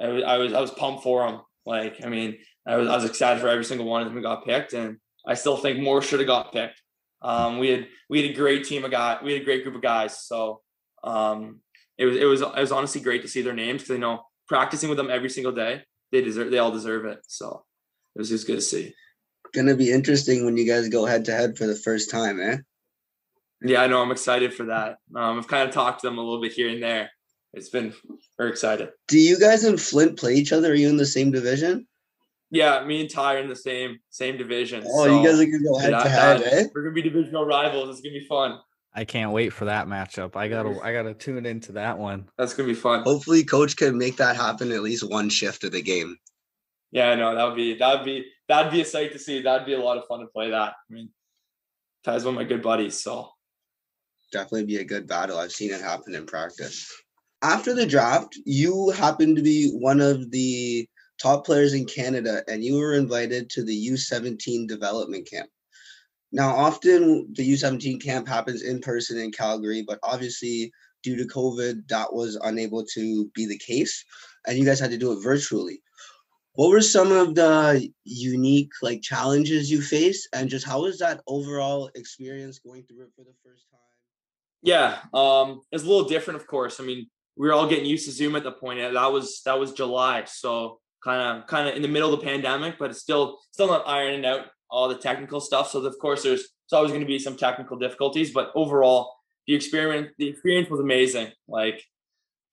[0.00, 1.40] I was, I was, I was pumped for them.
[1.66, 4.22] Like, I mean, I was, I was excited for every single one of them who
[4.22, 6.80] got picked, and I still think more should have got picked.
[7.22, 9.18] Um, we had, we had a great team of guys.
[9.22, 10.18] We had a great group of guys.
[10.24, 10.62] So,
[11.04, 11.60] um,
[11.98, 14.22] it was, it was, it was honestly great to see their names because you know
[14.48, 15.82] practicing with them every single day,
[16.12, 17.20] they deserve, they all deserve it.
[17.28, 17.64] So,
[18.14, 18.94] it was just good to see.
[19.52, 22.58] Gonna be interesting when you guys go head to head for the first time, eh?
[23.62, 24.00] Yeah, I know.
[24.00, 24.96] I'm excited for that.
[25.14, 27.10] Um, I've kind of talked to them a little bit here and there.
[27.52, 27.92] It's been
[28.38, 28.90] very excited.
[29.08, 30.70] Do you guys in Flint play each other?
[30.70, 31.86] Are you in the same division?
[32.52, 34.84] Yeah, me and Ty are in the same same division.
[34.86, 36.64] Oh, so- you guys are gonna go head to head, eh?
[36.74, 37.88] We're gonna be divisional rivals.
[37.90, 38.58] It's gonna be fun.
[38.92, 40.34] I can't wait for that matchup.
[40.34, 42.28] I gotta I gotta tune into that one.
[42.36, 43.02] That's gonna be fun.
[43.04, 46.16] Hopefully, coach can make that happen at least one shift of the game.
[46.90, 49.42] Yeah, I know that would be that would be that'd be a sight to see.
[49.42, 50.72] That'd be a lot of fun to play that.
[50.72, 51.10] I mean,
[52.04, 53.30] Ty's one of my good buddies, so
[54.32, 55.38] Definitely be a good battle.
[55.38, 56.88] I've seen it happen in practice.
[57.42, 60.86] After the draft, you happened to be one of the
[61.20, 65.48] top players in Canada, and you were invited to the U17 development camp.
[66.32, 70.70] Now, often the U17 camp happens in person in Calgary, but obviously,
[71.02, 74.04] due to COVID, that was unable to be the case,
[74.46, 75.82] and you guys had to do it virtually.
[76.54, 81.22] What were some of the unique like challenges you faced, and just how was that
[81.26, 83.80] overall experience going through it for the first time?
[84.62, 86.80] yeah, um, it's a little different, of course.
[86.80, 87.08] I mean,
[87.40, 88.80] we were all getting used to Zoom at the point.
[88.80, 92.26] That was that was July, so kind of kind of in the middle of the
[92.26, 95.70] pandemic, but it's still still not ironing out all the technical stuff.
[95.70, 99.14] So of course, there's it's always going to be some technical difficulties, but overall,
[99.46, 101.28] the experience the experience was amazing.
[101.48, 101.82] Like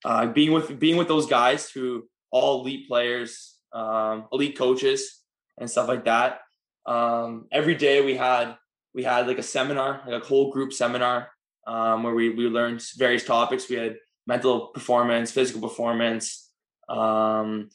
[0.05, 5.21] uh, being with being with those guys who all elite players, um, elite coaches,
[5.57, 6.39] and stuff like that.
[6.85, 8.55] Um, every day we had
[8.95, 11.27] we had like a seminar, like a whole group seminar
[11.67, 13.69] um, where we, we learned various topics.
[13.69, 13.97] We had
[14.27, 16.51] mental performance, physical performance,
[16.89, 17.69] um,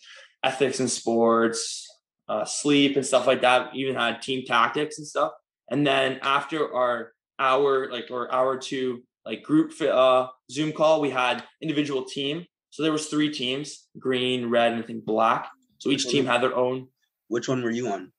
[0.44, 1.88] ethics in sports,
[2.28, 3.72] uh, sleep and stuff like that.
[3.72, 5.32] We even had team tactics and stuff.
[5.70, 11.10] And then after our hour, like or hour two, like group uh, Zoom call, we
[11.10, 12.44] had individual team.
[12.70, 15.48] So there was three teams: green, red, and I think black.
[15.78, 16.88] So each team had their own.
[17.28, 18.12] Which one were you on?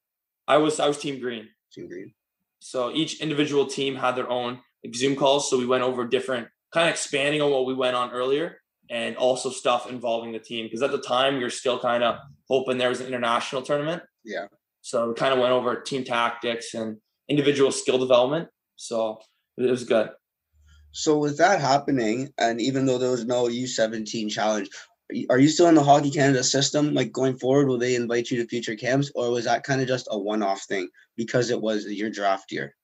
[0.48, 1.50] I was I was team green.
[1.74, 2.14] Team green.
[2.60, 5.50] So each individual team had their own like Zoom calls.
[5.50, 8.58] So we went over different, kind of expanding on what we went on earlier,
[8.90, 10.66] and also stuff involving the team.
[10.66, 14.04] Because at the time, we were still kind of hoping there was an international tournament.
[14.24, 14.48] Yeah.
[14.82, 16.98] So we kind of went over team tactics and
[17.30, 18.50] individual skill development.
[18.76, 19.20] So
[19.58, 20.10] it was good.
[20.92, 24.70] So with that happening, and even though there was no U17 challenge,
[25.30, 26.94] are you still in the Hockey Canada system?
[26.94, 29.88] Like going forward, will they invite you to future camps, or was that kind of
[29.88, 32.76] just a one-off thing because it was your draft year?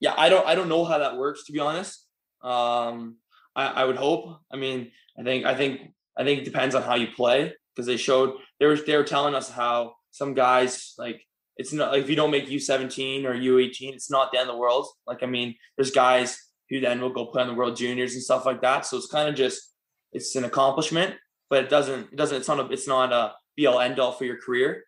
[0.00, 2.06] Yeah, I don't I don't know how that works to be honest.
[2.42, 3.16] Um,
[3.54, 4.40] I, I would hope.
[4.52, 5.80] I mean, I think I think
[6.16, 9.04] I think it depends on how you play because they showed they were they were
[9.04, 11.22] telling us how some guys like
[11.56, 14.54] it's not like if you don't make U17 or U18, it's not the end of
[14.54, 14.86] the world.
[15.06, 18.22] Like I mean, there's guys who then will go play on the World Juniors and
[18.22, 18.86] stuff like that.
[18.86, 19.74] So it's kind of just
[20.12, 21.14] it's an accomplishment,
[21.48, 24.12] but it doesn't it doesn't it's not a it's not a be all end all
[24.12, 24.84] for your career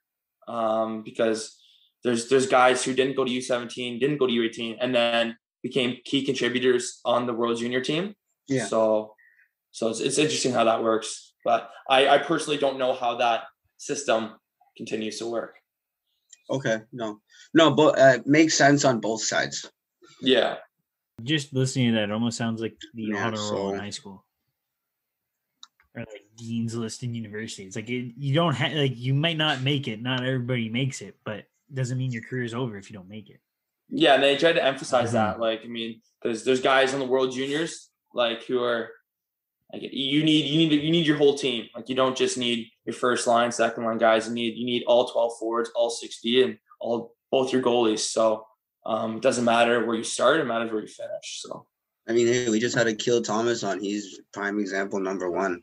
[0.48, 1.58] um, because
[2.04, 5.98] there's there's guys who didn't go to U17, didn't go to U18, and then became
[6.04, 8.14] key contributors on the World Junior team.
[8.48, 8.66] Yeah.
[8.66, 9.14] So
[9.70, 13.44] so it's, it's interesting how that works, but I I personally don't know how that
[13.78, 14.34] system
[14.76, 15.56] continues to work.
[16.50, 17.20] Okay, no,
[17.54, 19.70] no, but uh, makes sense on both sides.
[20.20, 20.56] Yeah.
[21.22, 24.24] Just listening to that, it almost sounds like the Yeah, honor roll in high school,
[25.94, 27.64] or like dean's list in university.
[27.64, 30.02] It's like it, you don't have like you might not make it.
[30.02, 33.08] Not everybody makes it, but it doesn't mean your career is over if you don't
[33.08, 33.40] make it.
[33.88, 35.12] Yeah, and they tried to emphasize Mhm.
[35.12, 35.40] that.
[35.40, 38.90] Like, I mean, there's there's guys on the World Juniors like who are
[39.72, 41.68] like you need you need you need your whole team.
[41.74, 44.28] Like you don't just need your first line, second line guys.
[44.28, 48.00] You need you need all twelve forwards, all sixty, and all both your goalies.
[48.00, 48.46] So
[48.84, 51.40] um, it doesn't matter where you start; it matters where you finish.
[51.42, 51.66] So
[52.08, 53.80] I mean, hey, we just had Akil Thomas on.
[53.80, 55.62] He's prime example number one.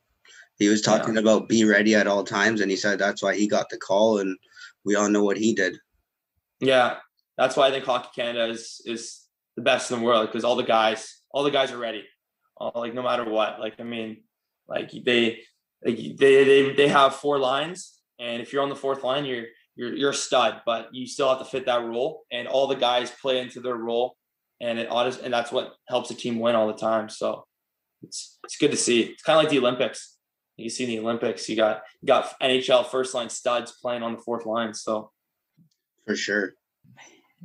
[0.58, 3.48] He was talking about be ready at all times, and he said that's why he
[3.48, 4.38] got the call, and
[4.84, 5.78] we all know what he did.
[6.60, 6.98] yeah,
[7.40, 9.22] that's why I think Hockey Canada is is
[9.56, 12.04] the best in the world because all the guys all the guys are ready.
[12.58, 13.60] All, like no matter what.
[13.60, 14.24] Like I mean,
[14.68, 15.40] like they
[15.86, 19.46] like they they they have four lines, and if you're on the fourth line, you're
[19.78, 22.76] you're you're a stud, but you still have to fit that role, and all the
[22.76, 24.18] guys play into their role,
[24.60, 27.08] and it and that's what helps a team win all the time.
[27.08, 27.46] So
[28.04, 29.04] it's it's good to see.
[29.04, 30.18] It's kind of like the Olympics.
[30.58, 34.12] You see in the Olympics, you got you got NHL first line studs playing on
[34.12, 34.74] the fourth line.
[34.74, 35.12] So
[36.06, 36.56] For sure.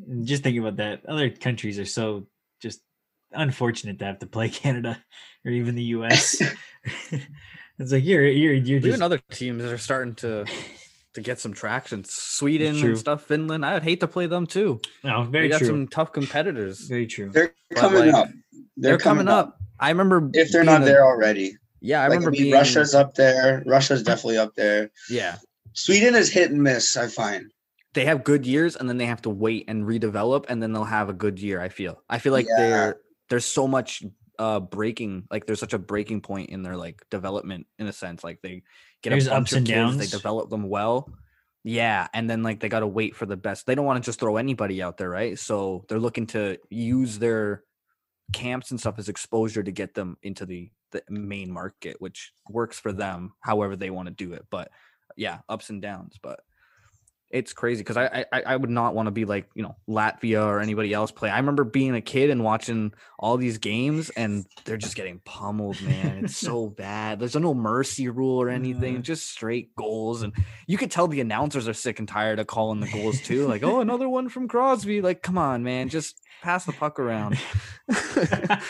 [0.06, 1.06] And Just think about that.
[1.06, 2.26] Other countries are so
[2.60, 2.80] just
[3.32, 5.02] unfortunate to have to play Canada
[5.44, 6.40] or even the U.S.
[7.78, 10.46] it's like you're you're you're just Even other teams are starting to
[11.14, 12.04] to get some traction.
[12.04, 12.90] Sweden True.
[12.90, 13.64] and stuff, Finland.
[13.64, 14.80] I would hate to play them too.
[15.04, 15.68] no They very got true.
[15.68, 16.80] some tough competitors.
[16.88, 17.30] Very true.
[17.30, 18.28] They're But, coming like, up.
[18.76, 19.56] They're, coming, up.
[19.78, 21.56] I remember If they're not a- there already.
[21.80, 23.62] Yeah, I like, remember I mean, being Russia's up there.
[23.66, 24.90] Russia's definitely up there.
[25.08, 25.36] Yeah,
[25.74, 26.96] Sweden is hit and miss.
[26.96, 27.52] I find.
[27.94, 30.84] They have good years and then they have to wait and redevelop and then they'll
[30.84, 31.60] have a good year.
[31.60, 32.02] I feel.
[32.08, 32.56] I feel like Yeah.
[32.56, 32.96] they're
[33.30, 34.02] there's so much
[34.38, 38.24] uh breaking like there's such a breaking point in their like development in a sense
[38.24, 38.62] like they
[39.02, 39.98] get There's a bunch ups of and kids, downs.
[39.98, 41.08] they develop them well
[41.62, 44.06] yeah and then like they got to wait for the best they don't want to
[44.06, 47.62] just throw anybody out there right so they're looking to use their
[48.32, 52.78] camps and stuff as exposure to get them into the the main market, which works
[52.78, 54.46] for them however they want to do it.
[54.50, 54.70] But
[55.16, 56.18] yeah, ups and downs.
[56.22, 56.40] But
[57.34, 60.46] it's crazy because I, I I would not want to be like you know Latvia
[60.46, 61.28] or anybody else play.
[61.28, 65.82] I remember being a kid and watching all these games and they're just getting pummeled,
[65.82, 66.24] man.
[66.24, 67.18] It's so bad.
[67.18, 70.22] There's no mercy rule or anything, just straight goals.
[70.22, 70.32] And
[70.68, 73.48] you could tell the announcers are sick and tired of calling the goals too.
[73.48, 75.00] Like, oh, another one from Crosby.
[75.00, 77.36] Like, come on, man, just pass the puck around.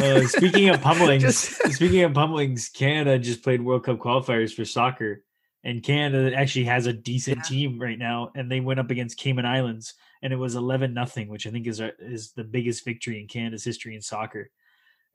[0.00, 4.64] Uh, speaking of pummelings, Just- speaking of pummelings, Canada just played World Cup qualifiers for
[4.64, 5.24] soccer,
[5.68, 7.42] and Canada actually has a decent Yeah.
[7.42, 11.28] team right now, and they went up against Cayman Islands, and it was eleven nothing,
[11.28, 14.50] which I think is a, is the biggest victory in Canada's history in soccer.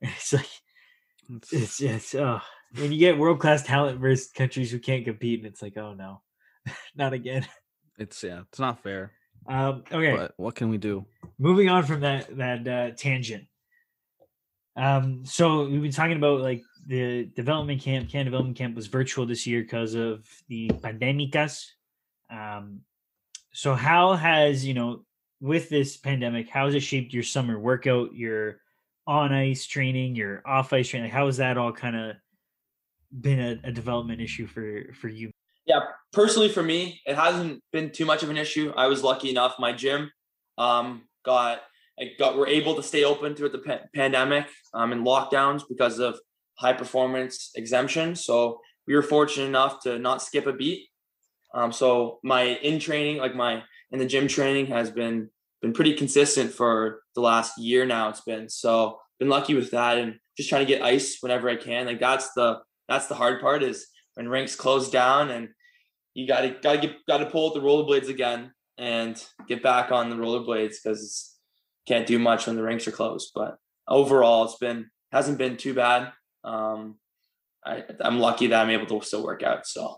[0.00, 0.46] It's like
[1.50, 2.40] it's it's uh,
[2.76, 5.94] when you get world class talent versus countries who can't compete, and it's like oh
[5.94, 6.22] no,
[6.94, 7.46] not again.
[7.98, 9.12] it's yeah, it's not fair.
[9.48, 11.04] Um, okay, But what can we do?
[11.38, 13.46] moving on from that that uh, tangent.
[14.76, 18.08] Um, so we've been talking about like the development camp.
[18.08, 21.66] Can development camp was virtual this year because of the pandemicas.
[22.30, 22.80] Um,
[23.52, 25.04] so how has you know
[25.40, 28.60] with this pandemic, how has it shaped your summer workout, your
[29.06, 31.10] on ice training, your off ice training?
[31.10, 32.16] How has that all kind of
[33.20, 35.30] been a, a development issue for for you?
[35.66, 35.80] Yeah,
[36.12, 38.72] personally for me, it hasn't been too much of an issue.
[38.76, 39.54] I was lucky enough.
[39.58, 40.10] My gym
[40.58, 41.62] um, got
[41.98, 45.98] I got were able to stay open throughout the pa- pandemic um, and lockdowns because
[45.98, 46.18] of
[46.56, 48.14] high performance exemption.
[48.16, 50.88] So we were fortunate enough to not skip a beat.
[51.54, 55.30] Um, so my in training, like my in the gym training, has been
[55.62, 58.08] been pretty consistent for the last year now.
[58.08, 61.56] It's been so been lucky with that, and just trying to get ice whenever I
[61.56, 61.86] can.
[61.86, 65.48] Like that's the that's the hard part is when rinks close down and
[66.14, 69.62] you got to got to get got to pull out the rollerblades again and get
[69.62, 71.34] back on the rollerblades because
[71.86, 73.30] can't do much when the rinks are closed.
[73.34, 76.12] But overall, it's been hasn't been too bad.
[76.44, 76.96] Um,
[77.64, 79.66] I, I'm lucky that I'm able to still work out.
[79.66, 79.96] So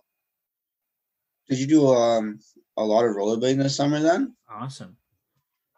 [1.49, 2.39] Did you do um
[2.77, 4.35] a lot of rollerblading this summer then?
[4.49, 4.97] Awesome.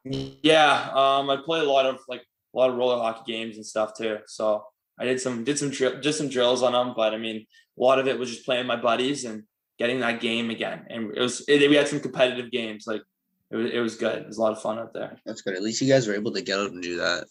[0.04, 2.22] yeah, um, I play a lot of like
[2.54, 4.18] a lot of roller hockey games and stuff too.
[4.26, 4.64] So
[4.98, 7.46] I did some did some drill just some drills on them, but I mean
[7.78, 9.44] a lot of it was just playing my buddies and
[9.78, 10.86] getting that game again.
[10.90, 13.02] And it was it, we had some competitive games like.
[13.50, 14.18] It was, it was good.
[14.18, 15.18] It was a lot of fun out there.
[15.24, 15.54] That's good.
[15.54, 17.24] At least you guys were able to get out and do that.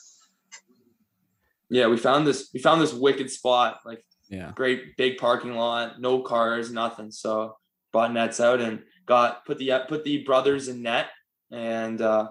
[1.69, 2.49] Yeah, we found this.
[2.53, 4.51] We found this wicked spot, like Yeah.
[4.55, 7.11] great big parking lot, no cars, nothing.
[7.11, 7.57] So
[7.93, 11.07] bought nets out and got put the put the brothers in net
[11.51, 12.29] and uh,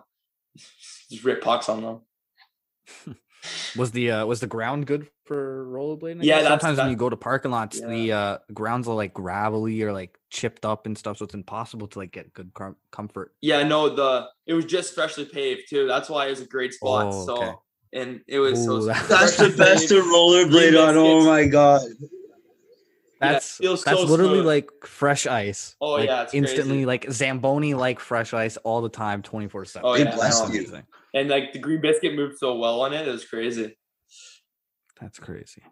[1.11, 3.17] just rip pucks on them.
[3.77, 6.25] Was the uh was the ground good for rollerblading?
[6.25, 6.43] Yeah, guess?
[6.45, 7.87] that's- sometimes when you go to parking lots, Yeah.
[7.89, 11.87] the uh grounds are like gravelly or like chipped up and stuff, so it's impossible
[11.89, 13.35] to like get good com- comfort.
[13.43, 15.87] Yeah, no, the it was just freshly paved too.
[15.87, 17.13] That's why it was a great spot.
[17.15, 17.53] Oh, so okay.
[17.93, 20.97] And it was so Ooh, that- That's the best to rollerblade on.
[20.97, 21.83] Oh my god.
[23.23, 24.47] Yeah, That's feels that's so literally smooth.
[24.47, 25.75] like fresh ice.
[25.81, 26.85] Oh, like, yeah, it's instantly crazy.
[26.87, 29.89] like Zamboni like fresh ice all the time, twenty four seven.
[29.89, 30.83] Oh, yeah, bless you.
[31.15, 33.09] and like the green biscuit moved so well on it.
[33.09, 33.75] It was crazy.
[35.01, 35.63] That's crazy.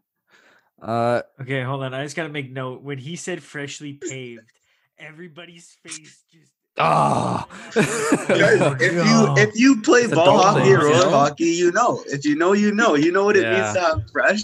[0.81, 1.93] Uh, Okay, hold on.
[1.95, 2.83] I just got to make note.
[2.83, 4.51] When he said freshly paved,
[4.99, 6.51] everybody's face just.
[6.79, 7.47] Ah.
[8.27, 11.11] Oh, if you if you play It's ball adult hockey things, or you roller know?
[11.11, 12.03] hockey, you know.
[12.07, 12.95] If you know, you know.
[12.95, 13.63] You know what it Yeah.
[13.63, 14.41] means to have fresh,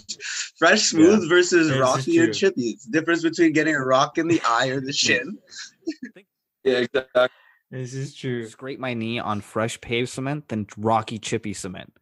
[0.59, 2.25] fresh, smooth versus This rocky true.
[2.25, 2.71] and chippy.
[2.71, 5.39] It's the difference between getting a rock in the eye or the shin.
[6.65, 7.29] Yeah, exactly.
[7.71, 8.47] This is true.
[8.49, 11.93] scrape my knee on fresh paved cement than rocky chippy cement.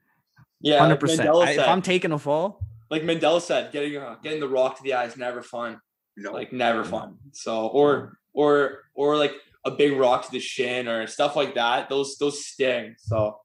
[0.60, 1.30] Yeah, hundred percent.
[1.32, 4.94] If I'm taking a fall, like Mandela said, getting uh, getting the rock to the
[4.94, 5.80] eye is never fun.
[6.16, 7.18] No, like never fun.
[7.32, 9.32] So or or or like
[9.68, 11.88] a big rock to the shin or stuff like that.
[11.88, 12.96] Those those sting.
[12.98, 13.38] So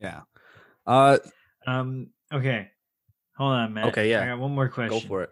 [0.00, 0.20] yeah.
[0.86, 1.18] Uh,
[1.66, 2.08] Um.
[2.32, 2.68] Okay.
[3.36, 3.86] Hold on, Matt.
[3.86, 4.22] Okay, yeah.
[4.22, 4.98] I got one more question.
[4.98, 5.30] go for it.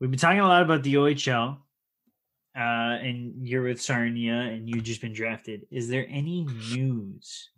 [0.00, 1.56] We've been talking a lot about the OHL,
[2.56, 5.66] uh, and you're with Sarnia, and you've just been drafted.
[5.70, 7.50] Is there any news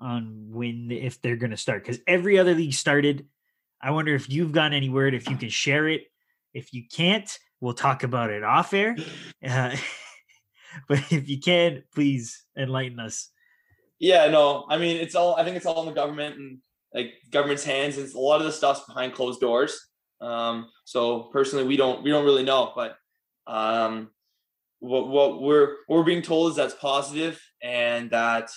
[0.00, 1.82] on when if they're going to start?
[1.82, 3.26] Because every other league started.
[3.80, 5.14] I wonder if you've gotten any word.
[5.14, 6.02] If you can share it.
[6.54, 8.96] If you can't, we'll talk about it off air.
[9.44, 9.76] Uh,
[10.88, 13.30] but if you can, please enlighten us.
[13.98, 16.58] yeah, no, I mean it's all I think it's all in the government and
[16.94, 17.98] like government's hands.
[17.98, 19.78] It's a lot of the stuff's behind closed doors.
[20.20, 22.96] Um, so personally we don't we don't really know, but
[23.46, 24.10] um
[24.80, 28.50] what what we're what we're being told is that's positive and that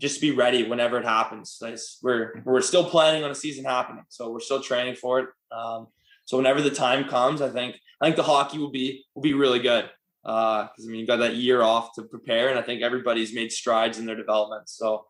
[0.00, 1.60] just be ready whenever it happens.
[2.02, 5.28] We're we're still planning on a season happening, so we're still training for it.
[5.50, 5.88] Um,
[6.24, 9.34] so whenever the time comes, I think I think the hockey will be will be
[9.34, 9.88] really good
[10.22, 13.52] because I mean you've got that year off to prepare, and I think everybody's made
[13.52, 14.68] strides in their development.
[14.68, 15.06] So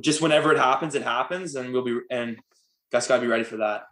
[0.00, 2.38] just whenever it happens, it happens, and we'll be and
[2.90, 3.84] guys gotta be ready for that.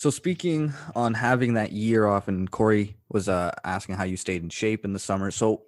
[0.00, 4.42] So speaking on having that year off, and Corey was uh, asking how you stayed
[4.42, 5.30] in shape in the summer.
[5.30, 5.62] So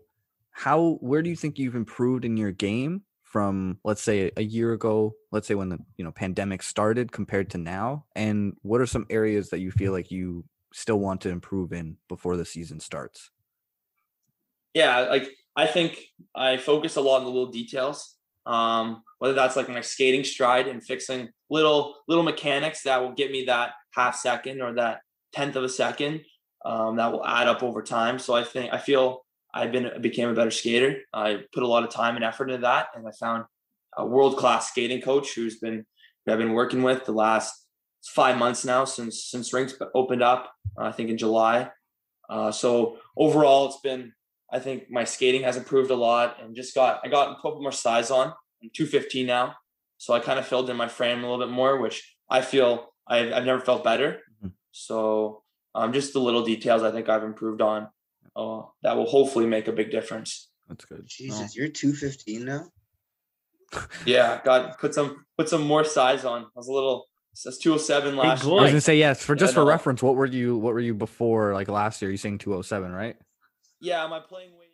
[0.50, 4.72] how where do you think you've improved in your game from let's say a year
[4.72, 8.06] ago, let's say when the you know pandemic started compared to now?
[8.16, 11.98] And what are some areas that you feel like you still want to improve in
[12.08, 13.30] before the season starts?
[14.74, 15.98] Yeah, like I think
[16.34, 18.16] I focus a lot on the little details.
[18.44, 23.30] Um, whether that's like my skating stride and fixing little little mechanics that will get
[23.30, 25.00] me that half second or that
[25.32, 26.22] tenth of a second
[26.64, 28.18] um, that will add up over time.
[28.18, 31.00] So I think I feel I've been became a better skater.
[31.12, 33.44] I put a lot of time and effort into that, and I found
[33.96, 35.84] a world class skating coach who's been
[36.24, 37.52] who I've been working with the last
[38.04, 40.52] five months now since since rinks opened up.
[40.78, 41.70] Uh, I think in July.
[42.30, 44.12] Uh, so overall, it's been
[44.52, 47.62] I think my skating has improved a lot, and just got I got a couple
[47.62, 48.28] more size on.
[48.62, 49.54] I'm 215 now,
[49.98, 52.92] so I kind of filled in my frame a little bit more, which I feel
[53.06, 54.20] I've, I've never felt better.
[54.38, 54.48] Mm-hmm.
[54.70, 55.42] So
[55.74, 57.88] um, just the little details I think I've improved on
[58.36, 60.48] uh, that will hopefully make a big difference.
[60.68, 61.04] That's good.
[61.06, 61.54] Jesus, oh.
[61.54, 62.66] you're 215 now.
[64.06, 66.42] yeah, got put some put some more size on.
[66.42, 68.58] I was a little says 207 last year.
[68.58, 69.24] I was gonna say yes.
[69.24, 72.10] For just for reference, what were you what were you before like last year?
[72.10, 73.16] You saying 207, right?
[73.82, 74.68] Yeah, my playing weight.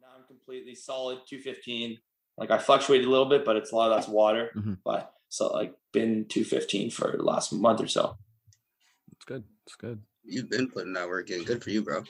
[0.00, 1.98] Now I'm completely solid 215.
[2.38, 4.50] Like I fluctuated a little bit, but it's a lot of that's water.
[4.56, 4.74] Mm-hmm.
[4.84, 8.16] But so like been 215 for the last month or so.
[9.16, 9.42] It's good.
[9.66, 10.00] It's good.
[10.22, 11.42] You've been putting that work in.
[11.42, 12.04] Good for you, bro.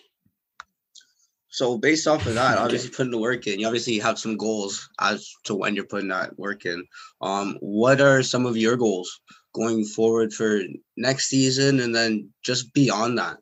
[1.48, 4.90] So based off of that, obviously putting the work in, you obviously have some goals
[5.00, 6.84] as to when you're putting that work in.
[7.22, 9.20] Um, what are some of your goals
[9.52, 10.60] going forward for
[10.96, 13.36] next season and then just beyond that?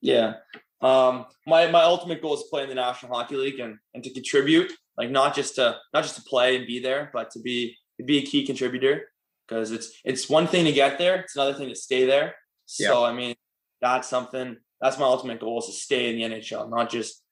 [0.00, 0.34] Yeah.
[0.80, 4.04] Um, my my ultimate goal is to play in the National Hockey League and, and
[4.04, 7.40] to contribute, like not just to not just to play and be there, but to
[7.40, 9.10] be to be a key contributor.
[9.46, 12.34] Because it's it's one thing to get there, it's another thing to stay there.
[12.66, 13.10] So yeah.
[13.10, 13.34] I mean,
[13.80, 17.22] that's something that's my ultimate goal is to stay in the NHL, not just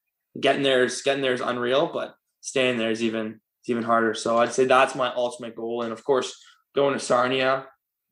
[0.40, 4.14] getting there is getting there is unreal, but staying there is even it's even harder.
[4.14, 5.83] So I'd say that's my ultimate goal.
[5.83, 6.37] And of course,
[6.75, 7.66] going to Sarnia,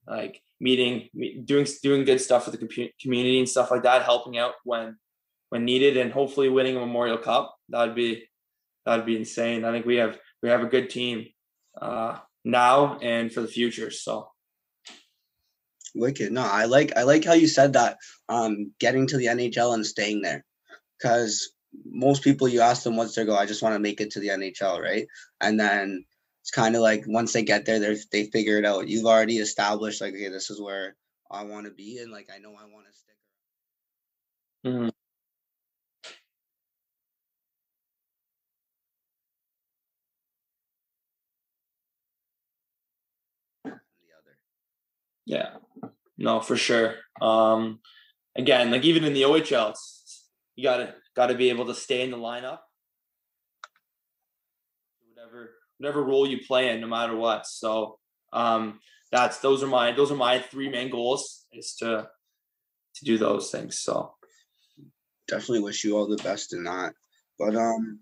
[0.07, 1.09] like meeting,
[1.45, 4.97] doing doing good stuff with the community and stuff like that, helping out when
[5.51, 7.55] when needed, and hopefully winning a Memorial Cup.
[7.69, 8.29] That'd be
[8.85, 9.65] that'd be insane.
[9.65, 11.27] I think we have we have a good team
[11.81, 13.91] uh, now and for the future.
[13.91, 14.31] So
[15.95, 16.33] wicked.
[16.33, 17.99] No, I like I like how you said that.
[18.29, 20.45] Um, getting to the NHL and staying there,
[20.99, 21.55] because
[21.87, 24.21] most people you ask them what's their goal i just want to make it to
[24.21, 25.07] the nhl right
[25.41, 26.05] and then
[26.45, 29.39] it's kind of like once they get there they they figure it out you've already
[29.39, 30.95] established like okay this is where
[31.31, 33.17] i want to be and like i know i want to stick
[34.67, 34.89] mm-hmm.
[45.27, 45.57] Yeah,
[46.19, 46.97] no, for sure.
[47.21, 47.81] Um,
[48.37, 49.75] again, like even in the OHL,
[50.57, 52.59] you gotta got to be able to stay in the lineup.
[55.85, 57.47] Whatever role you play in, no matter what.
[57.47, 57.99] So
[58.33, 58.81] um,
[59.13, 62.09] that's those are my those are my three main goals is to
[62.95, 63.81] to do those things.
[63.81, 64.15] So
[65.29, 66.95] definitely wish you all the best in that.
[67.39, 68.01] But um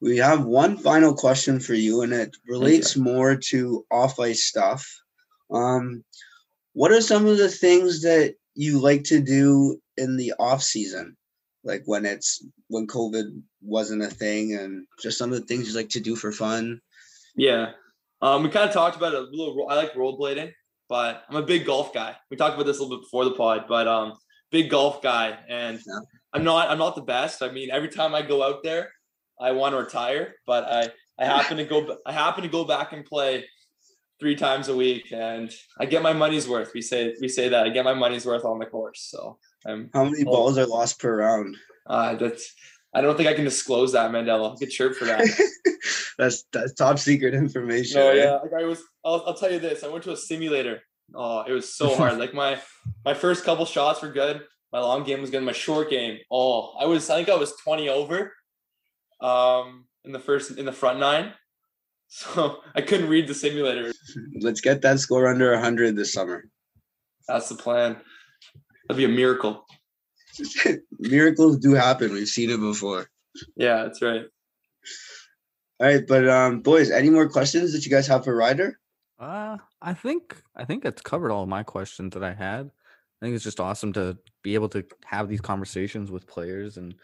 [0.00, 4.84] we have one final question for you and it relates more to off ice stuff.
[5.52, 6.04] Um
[6.72, 11.16] what are some of the things that you like to do in the off season?
[11.66, 15.74] like when it's when COVID wasn't a thing and just some of the things you
[15.74, 16.80] like to do for fun?
[17.36, 17.72] Yeah.
[18.22, 19.68] Um, we kind of talked about it a little.
[19.68, 20.52] I like rollerblading,
[20.88, 22.16] but I'm a big golf guy.
[22.30, 24.14] We talked about this a little bit before the pod, but um,
[24.50, 25.98] big golf guy, and yeah.
[26.32, 26.70] I'm not.
[26.70, 27.42] I'm not the best.
[27.42, 28.90] I mean, every time I go out there,
[29.40, 31.98] I want to retire, but I I happen to go.
[32.06, 33.44] I happen to go back and play
[34.18, 36.72] three times a week, and I get my money's worth.
[36.74, 39.08] We say we say that I get my money's worth on the course.
[39.10, 41.56] So um, How many balls are lost per round?
[41.86, 42.52] Uh, that's
[42.96, 44.44] I don't think I can disclose that, Mandela.
[44.44, 45.20] I'll get chirped for that.
[46.18, 48.00] that's that's top secret information.
[48.00, 48.82] Oh yeah, like I was.
[49.04, 49.84] I'll, I'll tell you this.
[49.84, 50.80] I went to a simulator.
[51.14, 52.16] Oh, it was so hard.
[52.16, 52.58] like my
[53.04, 54.40] my first couple shots were good.
[54.72, 55.42] My long game was good.
[55.42, 56.20] My short game.
[56.30, 57.10] Oh, I was.
[57.10, 58.32] I think I was twenty over.
[59.20, 61.32] Um, in the first in the front nine.
[62.08, 63.92] So I couldn't read the simulator.
[64.40, 66.44] Let's get that score under 100 this summer.
[67.26, 67.96] That's the plan.
[68.86, 69.66] That'd be a miracle.
[70.98, 72.12] Miracles do happen.
[72.12, 73.08] We've seen it before.
[73.56, 74.24] Yeah, that's right.
[75.78, 78.78] All right, but um, boys, any more questions that you guys have for Ryder?
[79.18, 82.66] Uh, I think I think that's covered all my questions that I had.
[82.66, 86.94] I think it's just awesome to be able to have these conversations with players and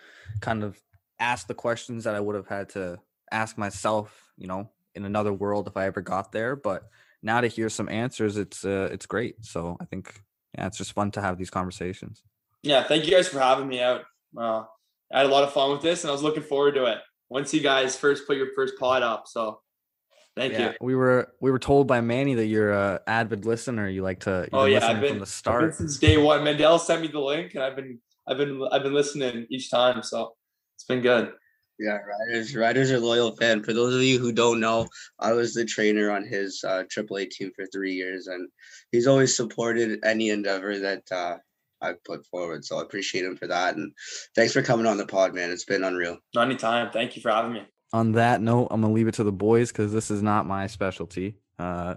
[0.40, 0.78] kind of
[1.18, 2.98] ask the questions that I would have had to
[3.30, 6.54] ask myself, you know, in another world if I ever got there.
[6.54, 6.88] But
[7.22, 9.44] now to hear some answers, it's uh, it's great.
[9.44, 10.20] So I think
[10.56, 12.22] yeah, it's just fun to have these conversations.
[12.62, 14.02] Yeah, thank you guys for having me out.
[14.36, 14.64] Uh,
[15.12, 16.98] I had a lot of fun with this, and I was looking forward to it.
[17.28, 19.60] Once you guys first put your first pod up, so
[20.36, 20.74] thank yeah, you.
[20.80, 23.88] We were we were told by Manny that you're a avid listener.
[23.88, 25.74] You like to Oh yeah, I've been, from the I've been start.
[25.74, 26.44] since day one.
[26.44, 27.98] Mandel sent me the link, and I've been
[28.28, 30.34] I've been I've been listening each time, so
[30.76, 31.32] it's been good.
[31.78, 32.54] Yeah, Ryder's.
[32.54, 33.62] Ryder's are loyal fan.
[33.62, 34.86] For those of you who don't know,
[35.18, 38.48] I was the trainer on his uh, AAA team for three years, and
[38.92, 41.36] he's always supported any endeavor that uh,
[41.82, 42.64] I put forward.
[42.64, 43.76] So I appreciate him for that.
[43.76, 43.92] And
[44.34, 45.50] thanks for coming on the pod, man.
[45.50, 46.18] It's been unreal.
[46.34, 46.90] Not Anytime.
[46.90, 47.62] Thank you for having me.
[47.92, 50.66] On that note, I'm gonna leave it to the boys because this is not my
[50.66, 51.36] specialty.
[51.58, 51.96] Uh,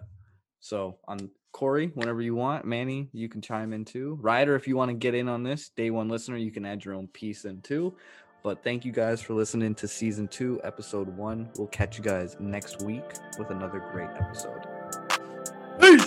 [0.59, 4.17] so on Corey, whenever you want, Manny, you can chime in too.
[4.21, 6.83] Ryder, if you want to get in on this, day one listener, you can add
[6.83, 7.95] your own piece in too.
[8.43, 11.49] But thank you guys for listening to season two, episode one.
[11.57, 13.05] We'll catch you guys next week
[13.39, 14.67] with another great episode.
[15.79, 16.04] Peace.